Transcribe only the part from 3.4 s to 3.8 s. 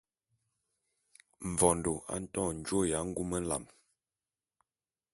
jal.